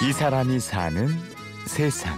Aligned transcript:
이 0.00 0.12
사람이 0.12 0.60
사는 0.60 1.08
세상. 1.66 2.16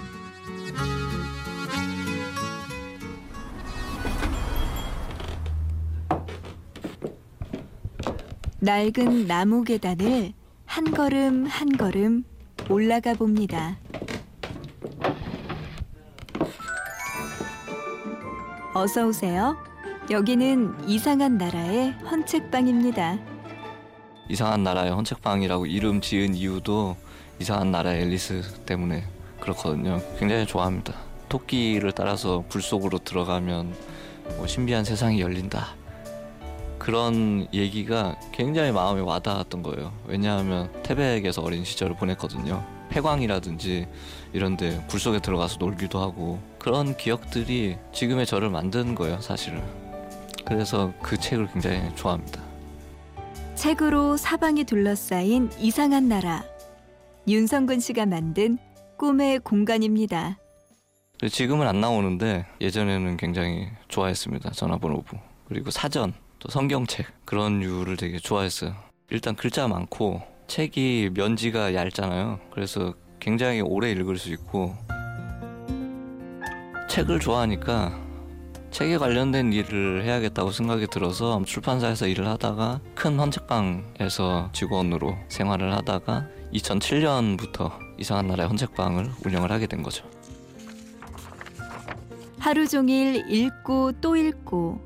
낡은 8.59 9.27
나무 9.27 9.65
계단을 9.65 10.35
한 10.67 10.91
걸음 10.93 11.47
한 11.47 11.71
걸음 11.71 12.25
올라가 12.69 13.15
봅니다. 13.15 13.79
어서 18.75 19.07
오세요. 19.07 19.57
여기는 20.11 20.87
이상한 20.87 21.39
나라의 21.39 21.93
헌책방입니다. 22.11 23.30
이상한 24.31 24.63
나라의 24.63 24.93
헌책방이라고 24.93 25.67
이름 25.67 26.01
지은 26.01 26.37
이유도 26.37 26.97
이상한 27.41 27.73
나라의 27.73 28.03
앨리스 28.03 28.63
때문에 28.65 29.03
그렇거든요. 29.41 30.01
굉장히 30.21 30.47
좋아합니다. 30.47 30.95
토끼를 31.29 31.91
따라서 31.91 32.45
불 32.49 32.63
속으로 32.63 32.99
들어가면 32.99 33.75
뭐 34.37 34.47
신비한 34.47 34.85
세상이 34.85 35.21
열린다. 35.21 35.75
그런 36.79 37.49
얘기가 37.53 38.17
굉장히 38.31 38.71
마음에 38.71 39.01
와닿았던 39.01 39.65
거예요. 39.65 39.93
왜냐하면 40.07 40.71
태백에서 40.85 41.43
어린 41.43 41.65
시절을 41.65 41.97
보냈거든요. 41.97 42.65
폐광이라든지 42.91 43.89
이런데 44.33 44.85
굴 44.89 45.01
속에 45.01 45.19
들어가서 45.19 45.57
놀기도 45.59 46.01
하고 46.01 46.39
그런 46.61 46.97
기억들이 46.97 47.79
지금의 47.93 48.27
저를 48.27 48.49
만든 48.49 48.95
거예요, 48.95 49.21
사실은. 49.21 49.61
그래서 50.45 50.93
그 51.03 51.19
책을 51.19 51.49
굉장히 51.53 51.83
좋아합니다. 51.97 52.50
책으로 53.61 54.17
사방이 54.17 54.65
둘러싸인 54.65 55.51
이상한 55.59 56.09
나라. 56.09 56.43
윤성근 57.29 57.79
씨가 57.79 58.07
만든 58.07 58.57
꿈의 58.97 59.41
공간입니다. 59.41 60.39
지금은 61.31 61.69
안 61.69 61.79
나오는데 61.79 62.47
예전에는 62.63 63.19
굉장히 63.19 63.69
좋아했습니다. 63.89 64.53
전화번호부 64.53 65.19
그리고 65.47 65.71
사전 65.71 66.15
또 66.39 66.49
성경책 66.49 67.27
그런 67.27 67.61
류를 67.61 67.99
되게 67.99 68.19
좋아했어요. 68.19 68.75
일단 69.11 69.37
글자 69.37 69.69
많고 69.69 70.23
책이 70.47 71.11
면지가 71.13 71.75
얇잖아요. 71.75 72.41
그래서 72.55 72.95
굉장히 73.19 73.61
오래 73.61 73.91
읽을 73.91 74.17
수 74.17 74.33
있고 74.33 74.75
책을 76.89 77.21
좋아하니까 77.21 78.10
책에 78.71 78.99
관련된 78.99 79.53
일을 79.53 80.05
해야겠다고 80.05 80.53
생각이 80.53 80.87
들어서 80.87 81.43
출판사에서 81.45 82.07
일을 82.07 82.27
하다가 82.29 82.81
큰 82.95 83.19
헌책방에서 83.19 84.51
직원으로 84.53 85.17
생활을 85.29 85.75
하다가 85.75 86.27
2007년부터 86.55 87.73
이상한 87.99 88.29
나라의 88.29 88.49
헌책방을 88.49 89.11
운영을 89.27 89.51
하게 89.51 89.67
된 89.67 89.83
거죠. 89.83 90.05
하루 92.39 92.67
종일 92.67 93.25
읽고 93.31 93.93
또 94.01 94.17
읽고 94.17 94.81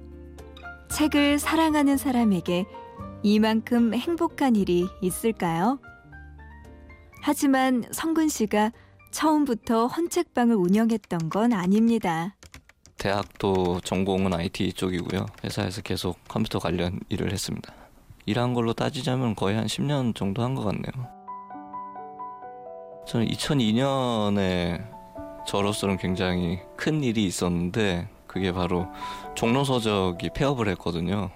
책을 0.91 1.39
사랑하는 1.39 1.97
사람에게 1.97 2.67
이만큼 3.23 3.95
행복한 3.95 4.57
일이 4.57 4.87
있을까요? 5.01 5.79
하지만 7.23 7.85
성근 7.91 8.29
씨가 8.29 8.73
처음부터 9.13 9.87
헌책방을 9.87 10.57
운영했던 10.57 11.31
건 11.31 11.53
아닙니다. 11.53 12.35
대학도 13.05 13.83
전공은 13.85 14.33
IT 14.33 14.73
쪽이고요. 14.73 15.27
회사에서 15.45 15.83
계속 15.83 16.17
컴퓨터 16.27 16.59
관련 16.59 17.01
일을 17.11 17.33
했습니다. 17.33 17.71
일한 18.25 18.55
걸로 18.55 18.73
따지자면 18.73 19.35
거의 19.35 19.57
한 19.57 19.67
10년 19.67 20.15
정도 20.15 20.43
한 20.43 20.55
것 20.55 20.65
같네요. 20.65 21.07
저는 23.07 23.27
2002년에 23.27 24.83
저로서는 25.47 25.99
굉장히 25.99 26.61
큰 26.79 27.05
일이 27.05 27.25
있었는데 27.27 28.09
그게 28.27 28.53
바로 28.53 28.87
종로서적이 29.35 30.31
폐업을 30.35 30.67
했거든요. 30.69 31.29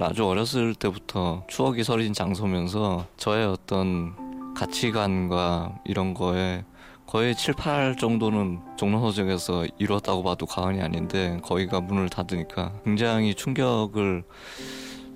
아주 0.00 0.26
어렸을 0.26 0.74
때부터 0.74 1.44
추억이 1.46 1.84
서린 1.84 2.12
장소면서 2.12 3.06
저의 3.16 3.46
어떤 3.46 4.54
가치관과 4.56 5.78
이런 5.84 6.12
거에 6.12 6.64
거의 7.06 7.34
7, 7.34 7.54
8 7.54 7.96
정도는 7.96 8.60
종로서적에서 8.76 9.66
이루었다고 9.78 10.22
봐도 10.22 10.46
과언이 10.46 10.80
아닌데 10.80 11.38
거기가 11.42 11.80
문을 11.80 12.08
닫으니까 12.08 12.72
굉장히 12.84 13.34
충격을 13.34 14.24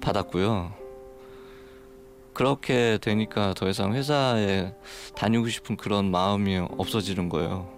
받았고요. 0.00 0.72
그렇게 2.34 2.98
되니까 3.00 3.52
더 3.54 3.68
이상 3.68 3.94
회사에 3.94 4.72
다니고 5.16 5.48
싶은 5.48 5.76
그런 5.76 6.10
마음이 6.10 6.58
없어지는 6.58 7.28
거예요. 7.28 7.68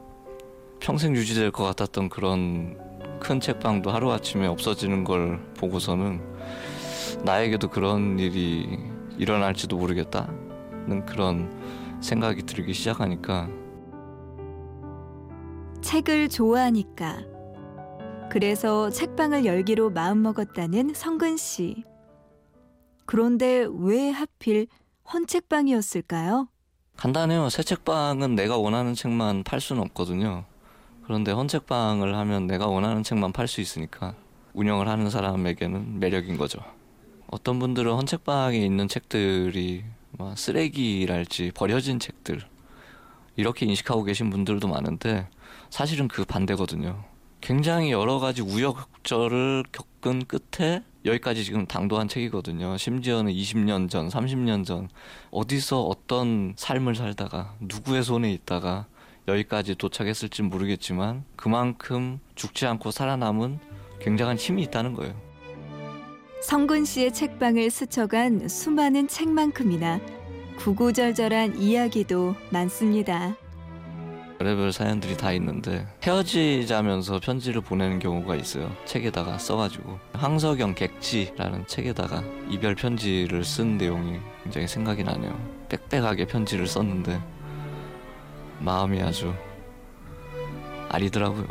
평생 0.80 1.16
유지될 1.16 1.50
것 1.50 1.64
같았던 1.64 2.10
그런 2.10 2.76
큰 3.20 3.40
책방도 3.40 3.90
하루아침에 3.90 4.46
없어지는 4.46 5.04
걸 5.04 5.40
보고서는 5.56 6.20
나에게도 7.24 7.68
그런 7.68 8.18
일이 8.18 8.78
일어날지도 9.16 9.76
모르겠다는 9.76 11.06
그런 11.06 11.50
생각이 12.02 12.42
들기 12.42 12.74
시작하니까 12.74 13.48
책을 15.90 16.28
좋아하니까 16.28 17.18
그래서 18.30 18.90
책방을 18.90 19.44
열기로 19.44 19.90
마음먹었다는 19.90 20.94
성근 20.94 21.36
씨. 21.36 21.82
그런데 23.06 23.66
왜 23.68 24.10
하필 24.10 24.68
헌책방이었을까요? 25.12 26.46
간단해요. 26.96 27.48
새 27.48 27.64
책방은 27.64 28.36
내가 28.36 28.56
원하는 28.56 28.94
책만 28.94 29.42
팔 29.42 29.60
수는 29.60 29.82
없거든요. 29.82 30.44
그런데 31.02 31.32
헌책방을 31.32 32.14
하면 32.14 32.46
내가 32.46 32.68
원하는 32.68 33.02
책만 33.02 33.32
팔 33.32 33.48
수 33.48 33.60
있으니까 33.60 34.14
운영을 34.52 34.86
하는 34.86 35.10
사람에게는 35.10 35.98
매력인 35.98 36.36
거죠. 36.36 36.60
어떤 37.26 37.58
분들은 37.58 37.92
헌책방에 37.94 38.58
있는 38.58 38.86
책들이 38.86 39.82
뭐 40.12 40.36
쓰레기랄지 40.36 41.50
버려진 41.52 41.98
책들 41.98 42.42
이렇게 43.34 43.66
인식하고 43.66 44.04
계신 44.04 44.30
분들도 44.30 44.68
많은데 44.68 45.26
사실은 45.70 46.08
그 46.08 46.24
반대거든요. 46.24 47.02
굉장히 47.40 47.90
여러 47.90 48.18
가지 48.18 48.42
우여곡절을 48.42 49.64
겪은 49.72 50.26
끝에 50.26 50.82
여기까지 51.04 51.44
지금 51.44 51.66
당도한 51.66 52.08
책이거든요. 52.08 52.76
심지어는 52.76 53.32
20년 53.32 53.88
전, 53.88 54.08
30년 54.08 54.66
전 54.66 54.88
어디서 55.30 55.82
어떤 55.82 56.52
삶을 56.56 56.94
살다가 56.94 57.54
누구의 57.60 58.02
손에 58.02 58.30
있다가 58.32 58.86
여기까지 59.26 59.76
도착했을지 59.76 60.42
모르겠지만 60.42 61.24
그만큼 61.36 62.20
죽지 62.34 62.66
않고 62.66 62.90
살아남은 62.90 63.58
굉장한 64.00 64.36
힘이 64.36 64.64
있다는 64.64 64.94
거예요. 64.94 65.14
성근 66.42 66.84
씨의 66.84 67.12
책방을 67.12 67.70
스쳐간 67.70 68.48
수많은 68.48 69.08
책만큼이나 69.08 70.00
구구절절한 70.58 71.60
이야기도 71.60 72.34
많습니다. 72.50 73.36
별의별 74.40 74.72
사연들이 74.72 75.18
다 75.18 75.32
있는데 75.32 75.86
헤어지자면서 76.02 77.20
편지를 77.20 77.60
보내는 77.60 77.98
경우가 77.98 78.36
있어요. 78.36 78.74
책에다가 78.86 79.36
써가지고 79.36 79.98
황석영 80.14 80.74
객지라는 80.76 81.66
책에다가 81.66 82.24
이별 82.48 82.74
편지를 82.74 83.44
쓴 83.44 83.76
내용이 83.76 84.18
굉장히 84.42 84.66
생각이 84.66 85.04
나네요. 85.04 85.38
빽빽하게 85.68 86.24
편지를 86.24 86.66
썼는데 86.66 87.20
마음이 88.60 89.02
아주 89.02 89.34
아리더라고요. 90.88 91.46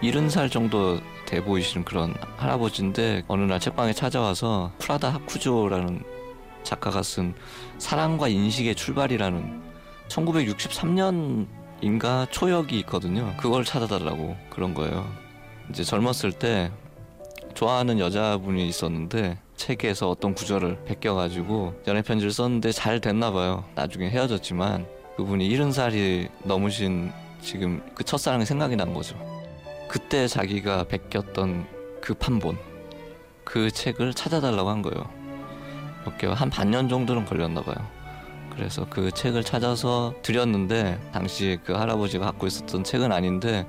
이른 0.00 0.30
살 0.30 0.48
정도 0.48 0.98
돼 1.26 1.44
보이시는 1.44 1.84
그런 1.84 2.14
할아버지인데 2.38 3.24
어느 3.28 3.42
날 3.42 3.60
책방에 3.60 3.92
찾아와서 3.92 4.72
프라다 4.78 5.10
하쿠조라는 5.10 6.19
작가가 6.62 7.02
쓴 7.02 7.34
사랑과 7.78 8.28
인식의 8.28 8.74
출발이라는 8.74 9.62
1963년인가 10.08 12.30
초역이 12.30 12.78
있거든요. 12.80 13.34
그걸 13.36 13.64
찾아달라고 13.64 14.36
그런 14.50 14.74
거예요. 14.74 15.10
이제 15.70 15.84
젊었을 15.84 16.32
때 16.32 16.70
좋아하는 17.54 17.98
여자분이 17.98 18.66
있었는데 18.68 19.38
책에서 19.56 20.08
어떤 20.08 20.34
구절을 20.34 20.84
베껴가지고 20.84 21.82
연애 21.86 22.02
편지를 22.02 22.32
썼는데 22.32 22.72
잘 22.72 23.00
됐나 23.00 23.30
봐요. 23.30 23.64
나중에 23.74 24.08
헤어졌지만 24.08 24.86
그분이 25.16 25.46
이른 25.46 25.70
살이 25.70 26.28
넘으신 26.44 27.12
지금 27.42 27.82
그 27.94 28.04
첫사랑이 28.04 28.46
생각이 28.46 28.76
난 28.76 28.94
거죠. 28.94 29.16
그때 29.88 30.26
자기가 30.26 30.84
베꼈던 30.84 31.66
그 32.00 32.14
판본 32.14 32.56
그 33.44 33.70
책을 33.70 34.14
찾아달라고 34.14 34.70
한 34.70 34.82
거예요. 34.82 35.19
몇 36.04 36.18
개월 36.18 36.34
한 36.34 36.50
반년 36.50 36.88
정도는 36.88 37.24
걸렸나 37.24 37.62
봐요. 37.62 37.76
그래서 38.54 38.86
그 38.90 39.10
책을 39.10 39.44
찾아서 39.44 40.14
드렸는데 40.22 41.00
당시 41.12 41.58
그 41.64 41.72
할아버지가 41.72 42.26
갖고 42.26 42.46
있었던 42.46 42.84
책은 42.84 43.12
아닌데 43.12 43.66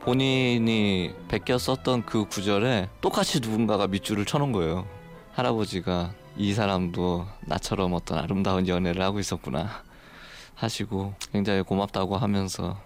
본인이 0.00 1.12
베껴 1.28 1.58
썼던 1.58 2.06
그 2.06 2.26
구절에 2.26 2.88
똑같이 3.00 3.40
누군가가 3.40 3.86
밑줄을 3.88 4.24
쳐놓은 4.24 4.52
거예요. 4.52 4.86
할아버지가 5.32 6.12
이 6.36 6.54
사람도 6.54 7.26
나처럼 7.42 7.92
어떤 7.92 8.18
아름다운 8.18 8.68
연애를 8.68 9.02
하고 9.02 9.18
있었구나 9.18 9.82
하시고 10.54 11.14
굉장히 11.32 11.62
고맙다고 11.62 12.16
하면서 12.16 12.78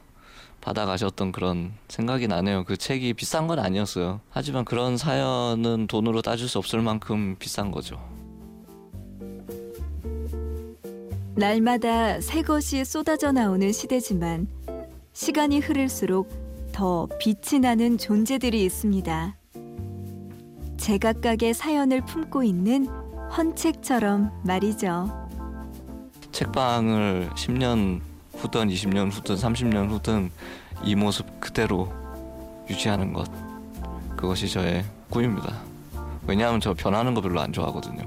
받아가셨던 0.62 1.32
그런 1.32 1.72
생각이 1.88 2.28
나네요. 2.28 2.64
그 2.64 2.76
책이 2.76 3.14
비싼 3.14 3.46
건 3.46 3.58
아니었어요. 3.58 4.20
하지만 4.30 4.64
그런 4.64 4.96
사연은 4.96 5.88
돈으로 5.88 6.22
따질 6.22 6.48
수 6.48 6.58
없을 6.58 6.80
만큼 6.80 7.36
비싼 7.38 7.70
거죠. 7.70 8.00
날마다 11.34 12.20
새 12.20 12.42
것이 12.42 12.84
쏟아져 12.84 13.32
나오는 13.32 13.72
시대지만 13.72 14.46
시간이 15.14 15.60
흐를수록 15.60 16.28
더 16.72 17.08
빛이 17.18 17.58
나는 17.60 17.96
존재들이 17.96 18.62
있습니다. 18.64 19.36
제각각의 20.76 21.54
사연을 21.54 22.04
품고 22.04 22.42
있는 22.42 22.86
헌책처럼 23.34 24.42
말이죠. 24.44 25.10
책방을 26.32 27.30
10년 27.34 28.00
후든 28.34 28.68
20년 28.68 29.10
후든 29.10 29.36
30년 29.36 29.88
후든 29.88 30.30
이 30.84 30.94
모습 30.94 31.40
그대로 31.40 31.90
유지하는 32.68 33.12
것 33.14 33.30
그것이 34.16 34.48
저의 34.48 34.84
꿈입니다. 35.08 35.62
왜냐하면 36.26 36.60
저 36.60 36.74
변하는 36.74 37.14
거 37.14 37.22
별로 37.22 37.40
안 37.40 37.52
좋아하거든요. 37.52 38.02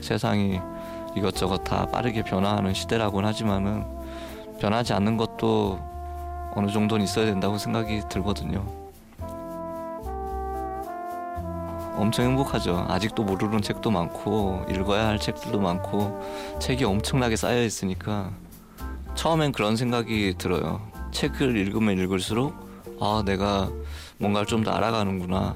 세상이 0.00 0.60
이것저것 1.16 1.58
다 1.64 1.86
빠르게 1.86 2.22
변화하는 2.22 2.74
시대라고는 2.74 3.28
하지만은 3.28 3.84
변하지 4.60 4.92
않는 4.94 5.16
것도 5.16 5.78
어느 6.54 6.70
정도는 6.70 7.04
있어야 7.04 7.26
된다고 7.26 7.58
생각이 7.58 8.02
들거든요. 8.08 8.64
엄청 11.96 12.24
행복하죠. 12.24 12.86
아직도 12.88 13.22
모르는 13.22 13.62
책도 13.62 13.90
많고 13.90 14.66
읽어야 14.70 15.06
할 15.06 15.18
책들도 15.18 15.60
많고 15.60 16.20
책이 16.60 16.84
엄청나게 16.84 17.36
쌓여 17.36 17.62
있으니까 17.62 18.32
처음엔 19.14 19.52
그런 19.52 19.76
생각이 19.76 20.34
들어요. 20.36 20.80
책을 21.12 21.56
읽으면 21.56 21.96
읽을수록 21.98 22.52
아 23.00 23.22
내가 23.24 23.70
뭔가를 24.18 24.46
좀 24.46 24.64
더 24.64 24.72
알아가는구나. 24.72 25.54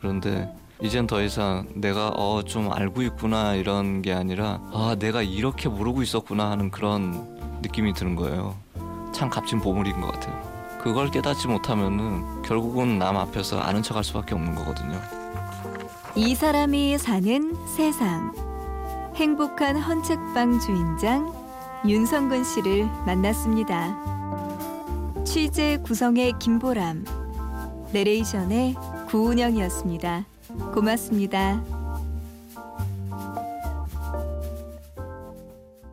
그런데 0.00 0.52
이젠 0.82 1.06
더 1.06 1.22
이상 1.22 1.66
내가 1.74 2.08
어 2.08 2.42
좀 2.42 2.72
알고 2.72 3.02
있구나 3.02 3.54
이런 3.54 4.02
게 4.02 4.12
아니라 4.12 4.60
아 4.72 4.96
내가 4.98 5.22
이렇게 5.22 5.68
모르고 5.68 6.02
있었구나 6.02 6.50
하는 6.50 6.70
그런 6.70 7.60
느낌이 7.62 7.92
드는 7.94 8.16
거예요. 8.16 8.56
참 9.12 9.30
값진 9.30 9.60
보물인 9.60 10.00
것 10.00 10.12
같아요. 10.12 10.78
그걸 10.82 11.10
깨닫지 11.10 11.46
못하면은 11.46 12.42
결국은 12.42 12.98
남 12.98 13.16
앞에서 13.16 13.60
아는 13.60 13.82
척할 13.82 14.02
수밖에 14.02 14.34
없는 14.34 14.54
거거든요. 14.56 15.00
이 16.16 16.34
사람이 16.34 16.98
사는 16.98 17.54
세상. 17.76 18.34
행복한 19.14 19.76
헌책방 19.76 20.58
주인장 20.58 21.32
윤성근 21.86 22.42
씨를 22.44 22.86
만났습니다. 23.06 23.96
취재 25.24 25.78
구성의 25.84 26.34
김보람, 26.40 27.04
내레이션의 27.92 28.74
구운영이었습니다. 29.08 30.24
고맙습니다. 30.74 31.81